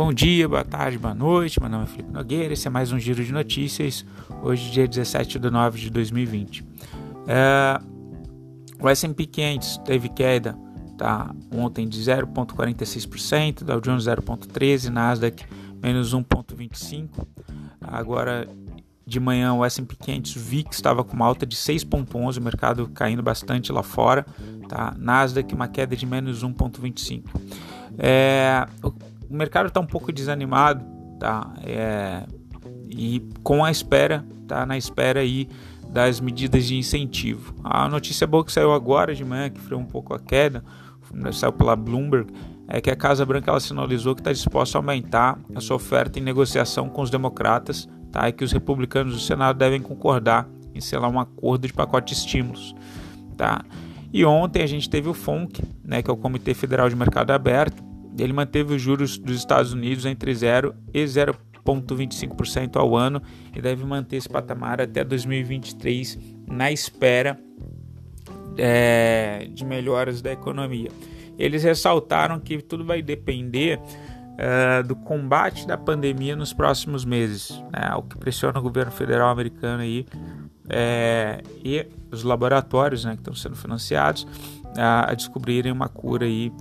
Bom 0.00 0.14
dia, 0.14 0.48
boa 0.48 0.64
tarde, 0.64 0.96
boa 0.96 1.12
noite. 1.12 1.60
Meu 1.60 1.68
nome 1.68 1.84
é 1.84 1.86
Felipe 1.86 2.10
Nogueira. 2.10 2.54
Esse 2.54 2.66
é 2.66 2.70
mais 2.70 2.90
um 2.90 2.98
giro 2.98 3.22
de 3.22 3.30
notícias. 3.34 4.02
Hoje, 4.42 4.70
dia 4.70 4.88
17 4.88 5.38
de 5.38 5.50
nove 5.50 5.78
de 5.78 5.90
2020. 5.90 6.64
É, 7.28 7.78
o 8.80 8.88
S&P 8.88 9.26
500 9.26 9.76
teve 9.84 10.08
queda 10.08 10.56
tá, 10.96 11.34
ontem 11.54 11.86
de 11.86 12.00
0,46%, 12.00 13.62
Dow 13.62 13.78
Jones 13.78 14.04
0,13%, 14.04 14.88
Nasdaq 14.88 15.44
menos 15.82 16.14
1,25%. 16.14 17.10
Agora, 17.82 18.48
de 19.06 19.20
manhã, 19.20 19.52
o 19.52 19.62
S&P 19.62 19.96
500 19.96 20.34
VIX 20.34 20.76
estava 20.76 21.04
com 21.04 21.14
uma 21.14 21.26
alta 21.26 21.44
de 21.44 21.56
6,11%, 21.56 22.38
o 22.38 22.40
mercado 22.40 22.88
caindo 22.88 23.22
bastante 23.22 23.70
lá 23.70 23.82
fora. 23.82 24.24
Tá? 24.66 24.94
Nasdaq 24.96 25.54
uma 25.54 25.68
queda 25.68 25.94
de 25.94 26.06
menos 26.06 26.42
1,25%. 26.42 27.22
É, 27.98 28.66
o 29.30 29.36
mercado 29.36 29.68
está 29.68 29.80
um 29.80 29.86
pouco 29.86 30.12
desanimado, 30.12 30.84
tá? 31.18 31.54
É, 31.62 32.24
e 32.88 33.22
com 33.42 33.64
a 33.64 33.70
espera, 33.70 34.24
tá 34.48 34.66
na 34.66 34.76
espera 34.76 35.20
aí 35.20 35.48
das 35.88 36.20
medidas 36.20 36.66
de 36.66 36.76
incentivo. 36.76 37.54
A 37.62 37.88
notícia 37.88 38.26
boa 38.26 38.44
que 38.44 38.52
saiu 38.52 38.72
agora 38.72 39.14
de 39.14 39.24
manhã, 39.24 39.48
que 39.48 39.60
freou 39.60 39.80
um 39.80 39.86
pouco 39.86 40.14
a 40.14 40.18
queda, 40.18 40.64
saiu 41.32 41.52
pela 41.52 41.76
Bloomberg, 41.76 42.32
é 42.68 42.80
que 42.80 42.90
a 42.90 42.96
Casa 42.96 43.24
Branca 43.24 43.50
ela 43.50 43.60
sinalizou 43.60 44.14
que 44.14 44.20
está 44.20 44.32
disposta 44.32 44.78
a 44.78 44.80
aumentar 44.80 45.38
a 45.54 45.60
sua 45.60 45.76
oferta 45.76 46.18
em 46.18 46.22
negociação 46.22 46.88
com 46.88 47.02
os 47.02 47.10
democratas, 47.10 47.88
tá? 48.12 48.28
E 48.28 48.32
que 48.32 48.44
os 48.44 48.52
republicanos 48.52 49.14
do 49.14 49.20
Senado 49.20 49.58
devem 49.58 49.80
concordar 49.80 50.48
em 50.72 50.80
selar 50.80 51.10
um 51.10 51.18
acordo 51.18 51.66
de 51.66 51.72
pacote 51.72 52.14
de 52.14 52.20
estímulos, 52.20 52.74
tá? 53.36 53.64
E 54.12 54.24
ontem 54.24 54.62
a 54.62 54.66
gente 54.66 54.88
teve 54.88 55.08
o 55.08 55.14
FONC, 55.14 55.62
né, 55.84 56.02
que 56.02 56.10
é 56.10 56.12
o 56.12 56.16
Comitê 56.16 56.54
Federal 56.54 56.88
de 56.88 56.96
Mercado 56.96 57.30
Aberto, 57.32 57.89
ele 58.20 58.32
manteve 58.32 58.74
os 58.74 58.82
juros 58.82 59.18
dos 59.18 59.36
Estados 59.36 59.72
Unidos 59.72 60.04
entre 60.06 60.34
0 60.34 60.74
e 60.92 61.04
0,25% 61.04 62.76
ao 62.76 62.96
ano 62.96 63.22
e 63.54 63.60
deve 63.60 63.84
manter 63.84 64.16
esse 64.16 64.28
patamar 64.28 64.80
até 64.80 65.04
2023 65.04 66.18
na 66.46 66.70
espera 66.70 67.38
é, 68.56 69.48
de 69.52 69.64
melhoras 69.64 70.20
da 70.20 70.32
economia. 70.32 70.90
Eles 71.38 71.62
ressaltaram 71.62 72.38
que 72.38 72.60
tudo 72.60 72.84
vai 72.84 73.00
depender 73.00 73.80
é, 74.36 74.82
do 74.82 74.94
combate 74.96 75.66
da 75.66 75.76
pandemia 75.76 76.36
nos 76.36 76.52
próximos 76.52 77.04
meses, 77.04 77.50
né, 77.72 77.94
o 77.96 78.02
que 78.02 78.16
pressiona 78.16 78.58
o 78.58 78.62
governo 78.62 78.92
federal 78.92 79.28
americano 79.28 79.82
aí 79.82 80.06
é, 80.68 81.42
e 81.64 81.86
os 82.10 82.22
laboratórios 82.22 83.04
né, 83.04 83.12
que 83.12 83.20
estão 83.20 83.34
sendo 83.34 83.56
financiados 83.56 84.26
a, 84.76 85.10
a 85.10 85.14
descobrirem 85.14 85.72
uma 85.72 85.88
cura 85.88 86.26
aí 86.26 86.52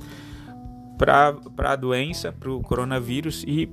para 0.99 1.33
a 1.71 1.75
doença, 1.77 2.31
para 2.33 2.51
o 2.51 2.61
coronavírus 2.61 3.45
e 3.47 3.71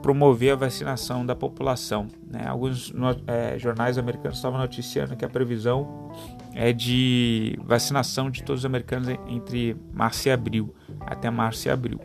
promover 0.00 0.54
a 0.54 0.56
vacinação 0.56 1.24
da 1.24 1.36
população. 1.36 2.08
Né? 2.26 2.44
Alguns 2.46 2.92
é, 3.26 3.58
jornais 3.58 3.98
americanos 3.98 4.38
estavam 4.38 4.58
noticiando 4.58 5.14
que 5.14 5.24
a 5.24 5.28
previsão 5.28 6.10
é 6.54 6.72
de 6.72 7.58
vacinação 7.62 8.30
de 8.30 8.42
todos 8.42 8.62
os 8.62 8.66
americanos 8.66 9.08
entre 9.28 9.76
março 9.92 10.26
e 10.26 10.30
abril, 10.30 10.74
até 11.02 11.30
março 11.30 11.68
e 11.68 11.70
abril. 11.70 12.00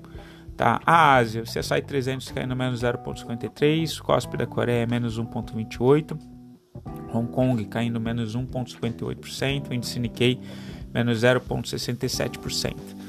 Tá? 0.57 0.81
A 0.85 1.15
Ásia, 1.15 1.43
o 1.43 1.45
CSI 1.45 1.81
300 1.81 2.29
caindo 2.31 2.55
menos 2.55 2.81
0,53, 2.81 3.99
o 3.99 4.03
COSP 4.03 4.37
da 4.37 4.45
Coreia 4.45 4.85
menos 4.85 5.17
1,28, 5.17 6.19
Hong 7.13 7.31
Kong 7.31 7.63
caindo 7.65 7.99
menos 8.01 8.35
1,58%, 8.35 9.69
o 9.69 9.73
índice 9.73 9.99
Nikkei 9.99 10.41
menos 10.93 11.21
0,67%. 11.21 13.06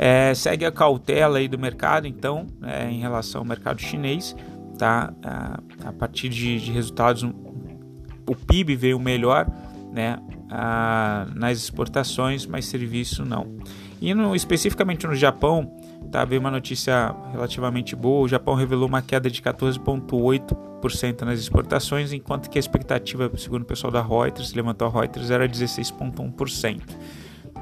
É, 0.00 0.32
segue 0.32 0.64
a 0.64 0.70
cautela 0.70 1.38
aí 1.38 1.48
do 1.48 1.58
mercado, 1.58 2.06
então, 2.06 2.46
é, 2.62 2.88
em 2.88 3.00
relação 3.00 3.40
ao 3.40 3.44
mercado 3.44 3.80
chinês, 3.80 4.36
tá? 4.78 5.12
A, 5.24 5.58
a 5.88 5.92
partir 5.92 6.28
de, 6.28 6.60
de, 6.60 6.70
resultados, 6.70 7.24
o 7.24 8.36
PIB 8.36 8.76
veio 8.76 9.00
melhor, 9.00 9.50
né? 9.92 10.20
A, 10.48 11.26
nas 11.34 11.58
exportações, 11.58 12.46
mas 12.46 12.66
serviço 12.66 13.24
não. 13.24 13.58
E 14.00 14.14
no, 14.14 14.36
especificamente 14.36 15.04
no 15.04 15.16
Japão, 15.16 15.68
tá? 16.12 16.24
Veio 16.24 16.40
uma 16.40 16.50
notícia 16.52 17.12
relativamente 17.32 17.96
boa. 17.96 18.24
O 18.24 18.28
Japão 18.28 18.54
revelou 18.54 18.86
uma 18.86 19.02
queda 19.02 19.28
de 19.28 19.42
14,8% 19.42 21.22
nas 21.22 21.40
exportações, 21.40 22.12
enquanto 22.12 22.48
que 22.48 22.56
a 22.56 22.60
expectativa, 22.60 23.28
segundo 23.36 23.62
o 23.62 23.66
pessoal 23.66 23.92
da 23.92 24.00
Reuters, 24.00 24.54
levantou 24.54 24.86
a 24.86 24.90
Reuters, 24.92 25.28
era 25.32 25.48
16,1%. 25.48 26.82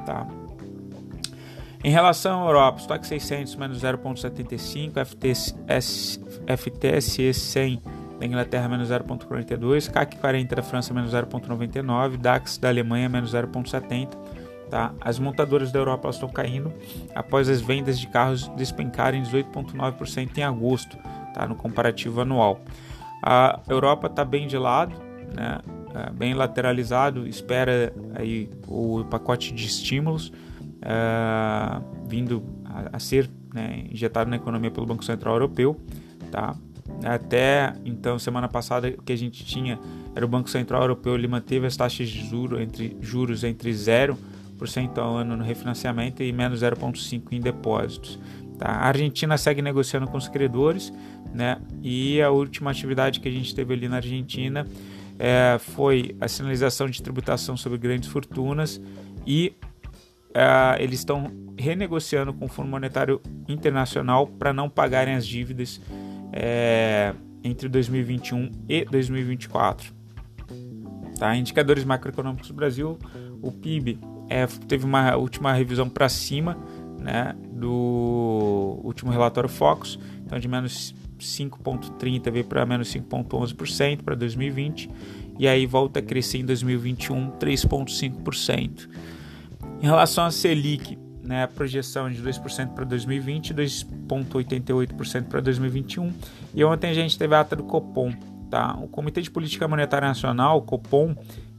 Tá? 0.05 0.27
Em 1.83 1.91
relação 1.91 2.43
à 2.43 2.47
Europa, 2.47 2.79
estoque 2.79 3.05
600 3.05 3.55
menos 3.55 3.81
0,75, 3.81 5.05
FTSE, 5.05 6.19
FTSE 6.57 7.33
100 7.33 7.81
da 8.19 8.25
Inglaterra 8.25 8.67
menos 8.67 8.89
0,42, 8.89 9.91
CAC 9.91 10.17
40 10.17 10.55
da 10.55 10.63
França 10.63 10.93
menos 10.93 11.11
0,99, 11.13 12.17
DAX 12.17 12.57
da 12.57 12.69
Alemanha 12.69 13.07
menos 13.07 13.33
0,70. 13.33 14.09
Tá? 14.69 14.91
As 14.99 15.17
montadoras 15.17 15.71
da 15.71 15.79
Europa 15.79 16.09
estão 16.09 16.27
caindo 16.27 16.73
após 17.15 17.47
as 17.47 17.61
vendas 17.61 17.97
de 17.97 18.07
carros 18.07 18.49
despencarem 18.49 19.23
18,9% 19.23 20.37
em 20.37 20.43
agosto, 20.43 20.97
tá? 21.33 21.47
no 21.47 21.55
comparativo 21.55 22.21
anual. 22.21 22.59
A 23.23 23.61
Europa 23.69 24.07
está 24.07 24.25
bem 24.25 24.47
de 24.47 24.57
lado, 24.57 24.93
né? 25.33 25.59
É, 25.95 26.11
bem 26.11 26.33
lateralizado, 26.33 27.25
espera 27.27 27.93
aí 28.13 28.49
o 28.67 29.05
pacote 29.05 29.53
de 29.53 29.65
estímulos 29.65 30.31
uh, 30.77 32.07
vindo 32.07 32.43
a, 32.65 32.97
a 32.97 32.99
ser 32.99 33.29
né, 33.53 33.85
injetado 33.91 34.29
na 34.29 34.35
economia 34.35 34.71
pelo 34.71 34.85
Banco 34.85 35.03
Central 35.03 35.35
Europeu. 35.35 35.79
Tá? 36.31 36.55
Até 37.03 37.73
então, 37.85 38.17
semana 38.17 38.47
passada, 38.47 38.87
o 38.89 39.03
que 39.03 39.13
a 39.13 39.17
gente 39.17 39.45
tinha 39.45 39.79
era 40.15 40.25
o 40.25 40.27
Banco 40.27 40.49
Central 40.49 40.81
Europeu, 40.81 41.15
ele 41.15 41.27
manteve 41.27 41.67
as 41.67 41.75
taxas 41.75 42.09
de 42.09 42.27
juros 42.27 42.59
entre, 42.59 42.97
juros 43.01 43.43
entre 43.43 43.71
0% 43.71 44.17
ao 44.97 45.15
ano 45.15 45.37
no 45.37 45.43
refinanciamento 45.43 46.23
e 46.23 46.31
menos 46.31 46.61
0,5% 46.61 47.23
em 47.31 47.39
depósitos. 47.39 48.19
Tá? 48.57 48.67
A 48.67 48.87
Argentina 48.87 49.37
segue 49.37 49.61
negociando 49.61 50.07
com 50.07 50.17
os 50.17 50.27
credores, 50.27 50.91
né? 51.33 51.59
e 51.83 52.21
a 52.21 52.31
última 52.31 52.71
atividade 52.71 53.19
que 53.19 53.27
a 53.27 53.31
gente 53.31 53.53
teve 53.53 53.73
ali 53.73 53.87
na 53.87 53.97
Argentina 53.97 54.65
é, 55.19 55.57
foi 55.59 56.15
a 56.19 56.27
sinalização 56.27 56.87
de 56.87 57.01
tributação 57.01 57.55
sobre 57.57 57.77
grandes 57.77 58.09
fortunas 58.09 58.81
e 59.25 59.53
uh, 60.37 60.79
eles 60.79 60.99
estão 60.99 61.31
renegociando 61.57 62.31
com 62.33 62.45
o 62.45 62.47
Fundo 62.47 62.69
Monetário 62.69 63.19
Internacional 63.47 64.27
para 64.27 64.53
não 64.53 64.69
pagarem 64.69 65.15
as 65.15 65.25
dívidas 65.25 65.81
é, 66.31 67.13
entre 67.43 67.67
2021 67.67 68.51
e 68.69 68.85
2024. 68.85 69.91
Tá? 71.17 71.35
Indicadores 71.35 71.83
macroeconômicos 71.83 72.47
do 72.49 72.53
Brasil, 72.53 72.99
o 73.41 73.51
PIB 73.51 73.99
é, 74.29 74.45
teve 74.67 74.85
uma 74.85 75.15
última 75.15 75.51
revisão 75.53 75.89
para 75.89 76.07
cima 76.07 76.55
né, 76.99 77.35
do 77.51 78.79
último 78.83 79.11
relatório 79.11 79.49
Focus, 79.49 79.97
então 80.23 80.37
de 80.37 80.47
menos 80.47 80.93
5,30 81.19 82.31
veio 82.31 82.45
para 82.45 82.65
menos 82.65 82.93
5,11% 82.93 84.03
para 84.03 84.13
2020 84.13 84.89
e 85.39 85.47
aí 85.47 85.65
volta 85.65 85.99
a 85.99 86.03
crescer 86.03 86.39
em 86.39 86.45
2021 86.45 87.31
3,5%. 87.31 88.87
Em 89.81 89.85
relação 89.85 90.25
à 90.25 90.31
Selic, 90.31 90.97
né, 91.27 91.43
a 91.43 91.47
projeção 91.47 92.09
de 92.09 92.21
2% 92.23 92.73
para 92.73 92.85
2020 92.85 93.49
e 93.49 93.53
2,88% 93.53 95.25
para 95.25 95.41
2021. 95.41 96.11
E 96.55 96.63
ontem 96.63 96.89
a 96.89 96.93
gente 96.93 97.17
teve 97.17 97.35
a 97.35 97.41
ata 97.41 97.55
do 97.55 97.63
Copom. 97.63 98.11
Tá? 98.49 98.77
O 98.81 98.87
Comitê 98.87 99.21
de 99.21 99.29
Política 99.29 99.67
Monetária 99.67 100.07
Nacional, 100.07 100.57
o 100.57 100.61
Copom, 100.61 101.13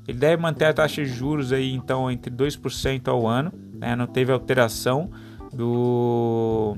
ele 0.06 0.18
deve 0.18 0.40
manter 0.40 0.64
a 0.64 0.72
taxa 0.72 1.04
de 1.04 1.10
juros 1.10 1.52
aí, 1.52 1.74
então, 1.74 2.10
entre 2.10 2.34
2% 2.34 3.08
ao 3.08 3.26
ano. 3.26 3.52
Né? 3.74 3.94
Não 3.94 4.06
teve 4.06 4.32
alteração 4.32 5.10
do, 5.52 6.76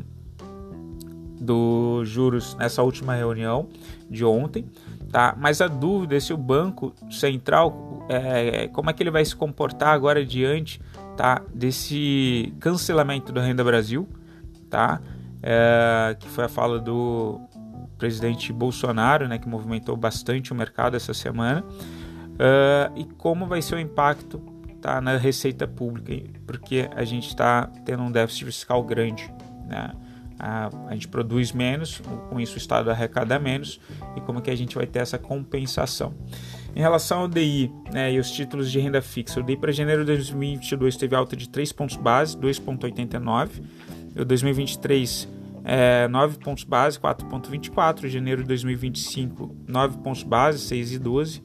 do 1.41 2.05
juros 2.05 2.57
nessa 2.57 2.83
última 2.83 3.15
reunião 3.15 3.69
de 4.11 4.25
ontem. 4.25 4.67
Tá? 5.13 5.37
Mas 5.39 5.61
a 5.61 5.69
dúvida 5.69 6.17
é 6.17 6.21
se 6.21 6.33
o 6.33 6.37
Banco 6.37 6.93
Central, 7.09 8.05
é, 8.09 8.69
como 8.69 8.91
é 8.91 8.93
que 8.93 9.03
ele 9.03 9.11
vai 9.11 9.25
se 9.25 9.35
comportar 9.35 9.91
agora 9.91 10.25
diante 10.25 10.81
tá? 11.21 11.43
desse 11.55 12.51
cancelamento 12.61 13.31
da 13.31 13.43
Renda 13.43 13.63
Brasil, 13.63 14.09
tá? 14.71 15.03
É, 15.43 16.17
que 16.19 16.27
foi 16.27 16.45
a 16.45 16.49
fala 16.49 16.79
do 16.79 17.39
presidente 17.99 18.51
Bolsonaro, 18.55 19.29
né, 19.29 19.39
que 19.39 19.47
movimentou 19.47 19.95
bastante 19.99 20.51
o 20.51 20.55
mercado 20.57 20.97
essa 20.97 21.13
semana, 21.13 21.63
uh, 21.63 22.99
e 22.99 23.05
como 23.05 23.47
vai 23.47 23.61
ser 23.61 23.75
o 23.75 23.79
impacto 23.79 24.39
tá, 24.81 24.99
na 25.03 25.19
receita 25.19 25.69
pública, 25.69 26.27
porque 26.47 26.89
a 26.97 27.05
gente 27.05 27.29
está 27.29 27.67
tendo 27.85 28.03
um 28.03 28.11
déficit 28.11 28.47
fiscal 28.47 28.83
grande. 28.83 29.31
Né? 29.67 29.93
A, 30.39 30.71
a, 30.89 30.95
gente 30.95 31.09
produz 31.09 31.53
menos, 31.53 32.01
com 32.31 32.41
isso 32.41 32.55
o 32.55 32.59
Estado 32.59 32.91
arrecada 32.91 33.39
menos, 33.39 33.79
e 34.17 34.23
como 34.23 34.41
que 34.41 34.51
a 34.51 34.57
gente 34.57 34.75
vai 34.75 34.87
ter 34.87 35.01
essa 35.01 35.19
compensação. 35.19 36.15
Em 36.75 36.81
relação 36.81 37.21
ao 37.21 37.29
DI 37.29 37.73
né, 37.93 38.13
e 38.13 38.19
os 38.19 38.31
títulos 38.31 38.71
de 38.71 38.79
renda 38.79 39.03
fixa, 39.03 39.41
o 39.41 39.43
DI 39.43 39.57
para 39.57 39.73
janeiro 39.73 40.03
de 40.03 40.07
2022 40.07 40.97
teve 40.97 41.15
alta 41.15 41.37
de 41.37 41.49
3 41.49 41.73
pontos 41.73 41.97
base, 41.97 42.37
2,89. 42.37 43.49
O 44.17 44.25
2023 44.25 45.29
é, 45.65 46.09
9 46.09 46.39
pontos 46.39 46.65
base, 46.65 46.99
4,24. 46.99 48.09
Janeiro 48.09 48.43
de 48.43 48.49
2025, 48.49 49.55
9 49.69 49.99
pontos 49.99 50.23
base, 50.23 50.75
6,12. 50.75 51.43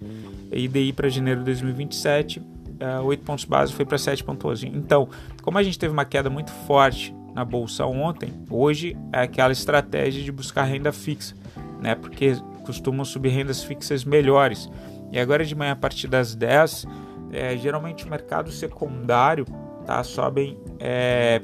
IDI 0.51 0.93
para 0.93 1.09
janeiro 1.09 1.39
de 1.41 1.45
2027, 1.47 2.41
é, 2.79 2.99
8 2.99 3.23
pontos 3.23 3.45
base 3.45 3.73
foi 3.73 3.85
para 3.85 3.97
7,11. 3.97 4.71
Então, 4.73 5.09
como 5.41 5.57
a 5.57 5.63
gente 5.63 5.77
teve 5.77 5.91
uma 5.91 6.05
queda 6.05 6.29
muito 6.29 6.51
forte 6.51 7.13
na 7.33 7.43
bolsa 7.43 7.85
ontem, 7.85 8.31
hoje 8.49 8.95
é 9.11 9.21
aquela 9.21 9.51
estratégia 9.51 10.23
de 10.23 10.31
buscar 10.31 10.63
renda 10.63 10.91
fixa, 10.91 11.35
né? 11.81 11.95
Porque 11.95 12.35
costumam 12.65 13.03
subir 13.03 13.29
rendas 13.29 13.63
fixas 13.63 14.05
melhores. 14.05 14.69
E 15.11 15.19
agora 15.19 15.45
de 15.45 15.55
manhã, 15.55 15.71
a 15.71 15.75
partir 15.75 16.07
das 16.07 16.35
10, 16.35 16.85
é, 17.31 17.57
geralmente 17.57 18.05
o 18.05 18.09
mercado 18.09 18.51
secundário 18.51 19.45
tá, 19.85 20.03
sobem 20.03 20.57
é, 20.79 21.41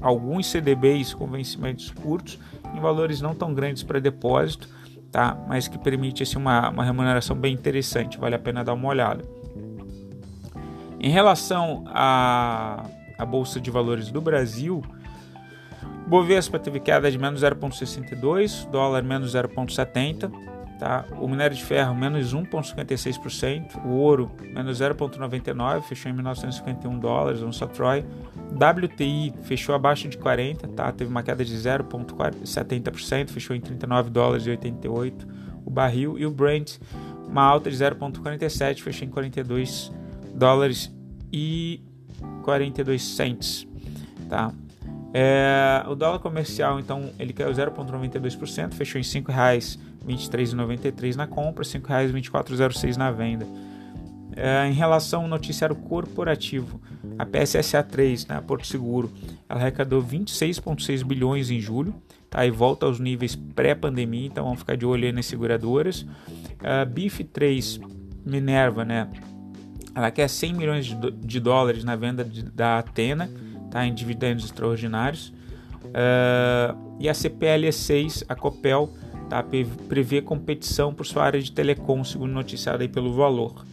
alguns 0.00 0.46
CDBs 0.46 1.14
com 1.14 1.26
vencimentos 1.26 1.90
curtos 1.90 2.38
em 2.74 2.80
valores 2.80 3.20
não 3.20 3.34
tão 3.34 3.54
grandes 3.54 3.82
para 3.82 4.00
depósito, 4.00 4.68
tá? 5.10 5.36
mas 5.48 5.68
que 5.68 5.78
permite 5.78 6.22
assim, 6.22 6.36
uma, 6.36 6.70
uma 6.70 6.84
remuneração 6.84 7.36
bem 7.36 7.54
interessante, 7.54 8.18
vale 8.18 8.34
a 8.34 8.38
pena 8.38 8.64
dar 8.64 8.74
uma 8.74 8.88
olhada. 8.88 9.24
Em 11.00 11.10
relação 11.10 11.84
à, 11.88 12.84
à 13.18 13.24
Bolsa 13.24 13.60
de 13.60 13.70
Valores 13.70 14.10
do 14.10 14.20
Brasil, 14.20 14.82
Bovespa 16.06 16.58
teve 16.58 16.80
queda 16.80 17.10
de 17.10 17.18
menos 17.18 17.42
0,62, 17.42 18.68
dólar 18.70 19.02
menos 19.02 19.34
0,70, 19.34 20.30
tá? 20.84 21.06
o 21.18 21.26
minério 21.26 21.56
de 21.56 21.64
ferro 21.64 21.94
menos 21.94 22.34
1,56%, 22.34 23.82
o 23.86 23.92
ouro 23.92 24.30
menos 24.52 24.80
0,99, 24.80 25.80
fechou 25.80 26.10
em 26.10 26.14
1951 26.14 26.98
dólares, 26.98 27.40
um 27.40 27.50
só 27.50 27.66
Troy, 27.66 28.04
WTI 28.52 29.32
fechou 29.44 29.74
abaixo 29.74 30.06
de 30.10 30.18
40, 30.18 30.68
tá? 30.68 30.92
teve 30.92 31.10
uma 31.10 31.22
queda 31.22 31.42
de 31.42 31.56
0,70%, 31.56 33.30
fechou 33.30 33.56
em 33.56 33.62
39 33.62 34.10
dólares 34.10 34.46
e 34.46 34.50
88 34.50 35.26
o 35.64 35.70
barril, 35.70 36.18
e 36.18 36.26
o 36.26 36.30
Brent 36.30 36.76
uma 37.26 37.42
alta 37.42 37.70
de 37.70 37.76
0,47, 37.78 38.82
fechou 38.82 39.08
em 39.08 39.10
42 39.10 39.90
dólares 40.34 40.94
e 41.32 41.82
42 42.42 43.02
cents, 43.02 43.66
tá? 44.28 44.52
É, 45.16 45.84
o 45.86 45.94
dólar 45.94 46.18
comercial, 46.18 46.80
então, 46.80 47.12
ele 47.20 47.32
caiu 47.32 47.52
0,92%, 47.52 48.74
fechou 48.74 49.00
em 49.00 49.04
R$ 49.04 49.10
5,23,93 49.20 51.14
na 51.14 51.28
compra, 51.28 51.62
R$ 51.64 51.70
5,2406 51.70 52.96
na 52.96 53.12
venda. 53.12 53.46
É, 54.36 54.66
em 54.66 54.72
relação 54.72 55.22
ao 55.22 55.28
noticiário 55.28 55.76
corporativo, 55.76 56.80
a 57.16 57.24
PSSA 57.24 57.80
3, 57.84 58.26
né, 58.26 58.42
Porto 58.44 58.66
Seguro, 58.66 59.12
ela 59.48 59.60
arrecadou 59.60 60.02
26,6 60.02 61.04
bilhões 61.04 61.48
em 61.48 61.60
julho, 61.60 61.94
tá, 62.28 62.44
e 62.44 62.50
volta 62.50 62.84
aos 62.84 62.98
níveis 62.98 63.36
pré-pandemia, 63.36 64.26
então 64.26 64.42
vamos 64.42 64.58
ficar 64.58 64.76
de 64.76 64.84
olho 64.84 65.04
aí 65.04 65.12
nas 65.12 65.26
seguradoras. 65.26 66.04
A 66.60 66.84
BIF 66.84 67.22
3, 67.22 67.78
Minerva, 68.26 68.84
né, 68.84 69.08
ela 69.94 70.10
quer 70.10 70.26
100 70.26 70.54
milhões 70.54 70.96
de 71.20 71.38
dólares 71.38 71.84
na 71.84 71.94
venda 71.94 72.24
de, 72.24 72.42
da 72.42 72.78
Atena, 72.78 73.30
tá, 73.74 73.84
em 73.84 73.92
dividendos 73.92 74.44
extraordinários. 74.44 75.34
Uh, 75.86 76.96
e 77.00 77.08
a 77.08 77.12
CPL 77.12 77.72
6, 77.72 78.24
a 78.28 78.36
Copel, 78.36 78.88
tá, 79.28 79.44
prevê 79.88 80.22
competição 80.22 80.94
por 80.94 81.04
sua 81.04 81.24
área 81.24 81.42
de 81.42 81.50
telecom, 81.50 82.04
segundo 82.04 82.30
noticiado 82.30 82.82
aí 82.82 82.88
pelo 82.88 83.12
Valor. 83.12 83.66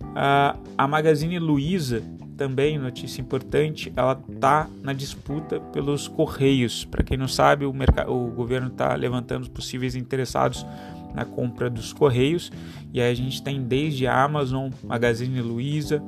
Uh, 0.00 0.56
a 0.78 0.86
Magazine 0.86 1.40
Luiza, 1.40 2.00
também 2.36 2.78
notícia 2.78 3.20
importante, 3.20 3.92
ela 3.96 4.22
está 4.28 4.68
na 4.82 4.92
disputa 4.92 5.58
pelos 5.58 6.06
correios. 6.06 6.84
Para 6.84 7.02
quem 7.02 7.16
não 7.16 7.26
sabe, 7.26 7.64
o, 7.64 7.70
o 7.70 8.30
governo 8.30 8.68
está 8.68 8.94
levantando 8.94 9.42
os 9.42 9.48
possíveis 9.48 9.96
interessados 9.96 10.64
na 11.14 11.24
compra 11.24 11.70
dos 11.70 11.92
correios 11.92 12.50
e 12.92 13.00
aí 13.00 13.10
a 13.10 13.14
gente 13.14 13.42
tem 13.42 13.62
desde 13.62 14.06
a 14.06 14.22
Amazon, 14.22 14.70
Magazine 14.82 15.40
Luiza, 15.40 16.02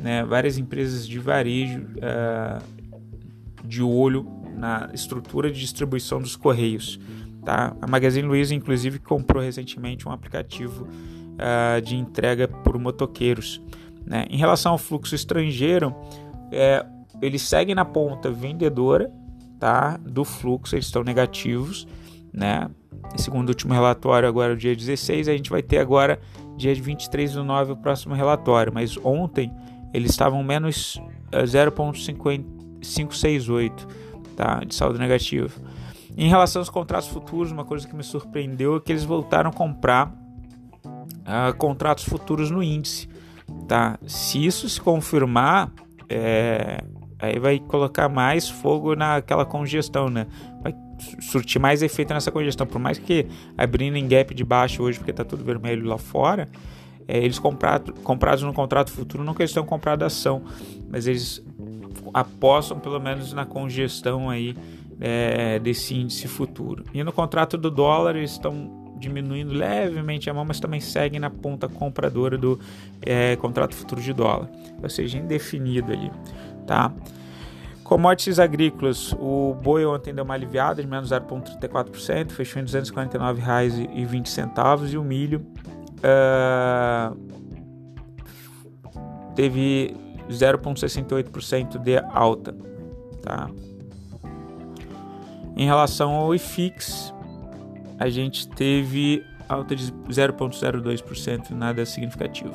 né, 0.00 0.24
várias 0.24 0.58
empresas 0.58 1.06
de 1.06 1.18
varejo 1.18 1.80
uh, 1.80 2.62
de 3.64 3.82
olho 3.82 4.26
na 4.56 4.90
estrutura 4.92 5.50
de 5.50 5.60
distribuição 5.60 6.20
dos 6.20 6.36
correios. 6.36 6.98
Tá? 7.44 7.74
A 7.80 7.86
Magazine 7.86 8.26
Luiza, 8.26 8.54
inclusive, 8.54 8.98
comprou 8.98 9.42
recentemente 9.42 10.06
um 10.06 10.12
aplicativo 10.12 10.86
uh, 10.86 11.80
de 11.80 11.96
entrega 11.96 12.46
por 12.46 12.78
motoqueiros. 12.78 13.60
Né? 14.04 14.26
Em 14.30 14.36
relação 14.36 14.72
ao 14.72 14.78
fluxo 14.78 15.14
estrangeiro, 15.14 15.94
é, 16.52 16.84
eles 17.20 17.42
seguem 17.42 17.74
na 17.74 17.84
ponta 17.84 18.30
vendedora 18.30 19.10
tá? 19.58 19.96
do 19.98 20.24
fluxo, 20.24 20.74
eles 20.74 20.86
estão 20.86 21.02
negativos. 21.02 21.86
Né? 22.32 22.70
Segundo 23.16 23.48
o 23.48 23.50
último 23.50 23.74
relatório, 23.74 24.28
agora 24.28 24.52
o 24.52 24.56
dia 24.56 24.74
16, 24.74 25.28
a 25.28 25.32
gente 25.32 25.50
vai 25.50 25.62
ter 25.62 25.78
agora 25.78 26.20
dia 26.56 26.74
23 26.74 27.32
do 27.32 27.44
9 27.44 27.72
o 27.72 27.76
próximo 27.76 28.14
relatório, 28.14 28.72
mas 28.72 28.96
ontem 29.02 29.52
eles 29.92 30.10
estavam 30.10 30.42
menos 30.44 31.00
0,568 31.34 33.88
eh, 33.88 33.92
tá, 34.36 34.62
de 34.64 34.74
saldo 34.74 34.98
negativo. 34.98 35.60
Em 36.16 36.28
relação 36.28 36.60
aos 36.60 36.68
contratos 36.68 37.08
futuros, 37.08 37.50
uma 37.50 37.64
coisa 37.64 37.88
que 37.88 37.94
me 37.94 38.02
surpreendeu 38.02 38.76
é 38.76 38.80
que 38.80 38.92
eles 38.92 39.04
voltaram 39.04 39.50
a 39.50 39.52
comprar 39.52 40.08
uh, 40.08 41.56
contratos 41.56 42.04
futuros 42.04 42.50
no 42.50 42.62
índice. 42.62 43.08
Tá? 43.66 43.98
Se 44.06 44.44
isso 44.44 44.68
se 44.68 44.80
confirmar, 44.80 45.72
é, 46.08 46.82
aí 47.18 47.38
vai 47.38 47.58
colocar 47.58 48.08
mais 48.08 48.48
fogo 48.48 48.94
naquela 48.94 49.44
congestão, 49.44 50.08
né? 50.08 50.26
Vai 50.62 50.74
surtir 51.20 51.60
mais 51.60 51.82
efeito 51.82 52.12
nessa 52.12 52.30
congestão. 52.30 52.66
Por 52.66 52.78
mais 52.78 52.98
que 52.98 53.26
abrindo 53.56 53.96
em 53.96 54.06
gap 54.06 54.34
de 54.34 54.44
baixo 54.44 54.82
hoje, 54.82 54.98
porque 54.98 55.10
está 55.10 55.24
tudo 55.24 55.44
vermelho 55.44 55.86
lá 55.86 55.98
fora, 55.98 56.48
é, 57.06 57.18
eles 57.18 57.38
comprado, 57.38 57.92
comprados 58.04 58.44
no 58.44 58.52
contrato 58.52 58.92
futuro 58.92 59.24
não 59.24 59.34
questão 59.34 59.64
comprada 59.64 60.06
ação, 60.06 60.42
mas 60.88 61.06
eles 61.06 61.44
apostam 62.14 62.78
pelo 62.78 63.00
menos 63.00 63.32
na 63.32 63.44
congestão 63.44 64.30
aí 64.30 64.56
é, 65.00 65.58
desse 65.58 65.94
índice 65.94 66.28
futuro. 66.28 66.84
E 66.94 67.02
no 67.02 67.12
contrato 67.12 67.56
do 67.56 67.70
dólar 67.70 68.16
eles 68.16 68.32
estão 68.32 68.94
diminuindo 69.00 69.54
levemente 69.54 70.28
a 70.28 70.34
mão, 70.34 70.44
mas 70.44 70.60
também 70.60 70.78
seguem 70.78 71.18
na 71.18 71.30
ponta 71.30 71.68
compradora 71.68 72.36
do 72.36 72.60
é, 73.00 73.34
contrato 73.36 73.74
futuro 73.74 74.00
de 74.00 74.12
dólar, 74.12 74.48
ou 74.80 74.90
seja, 74.90 75.18
indefinido 75.18 75.90
ali, 75.90 76.12
tá? 76.66 76.92
Commodities 77.90 78.38
agrícolas, 78.38 79.12
o 79.14 79.52
boi 79.52 79.84
ontem 79.84 80.14
deu 80.14 80.22
uma 80.22 80.34
aliviada 80.34 80.80
de 80.80 80.86
menos 80.86 81.10
0,34%, 81.10 82.30
fechou 82.30 82.62
em 82.62 82.64
R$ 82.64 82.70
249,20 82.70 84.92
e 84.92 84.96
o 84.96 85.02
milho 85.02 85.44
uh, 85.98 87.16
teve 89.34 89.96
0,68% 90.30 91.78
de 91.78 91.98
alta. 92.12 92.54
Tá? 93.24 93.50
Em 95.56 95.66
relação 95.66 96.12
ao 96.12 96.32
IFIX, 96.32 97.12
a 97.98 98.08
gente 98.08 98.46
teve 98.50 99.20
alta 99.48 99.74
de 99.74 99.92
0,02%, 99.92 101.50
nada 101.50 101.84
significativo. 101.84 102.54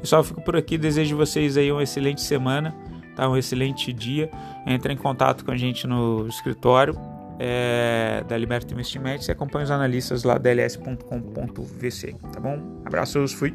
Pessoal, 0.00 0.24
fico 0.24 0.40
por 0.40 0.56
aqui. 0.56 0.78
Desejo 0.78 1.18
vocês 1.18 1.58
aí 1.58 1.70
uma 1.70 1.82
excelente 1.82 2.22
semana, 2.22 2.74
tá? 3.20 3.28
um 3.28 3.36
excelente 3.36 3.92
dia. 3.92 4.30
Entre 4.66 4.92
em 4.92 4.96
contato 4.96 5.44
com 5.44 5.50
a 5.50 5.56
gente 5.56 5.86
no 5.86 6.26
escritório 6.28 6.98
é, 7.38 8.22
da 8.28 8.36
Liberta 8.36 8.72
Investimentos 8.72 9.28
e 9.28 9.32
acompanhe 9.32 9.64
os 9.64 9.70
analistas 9.70 10.24
lá 10.24 10.36
da 10.36 10.50
tá 12.32 12.40
bom? 12.40 12.82
Abraços, 12.84 13.32
fui! 13.32 13.54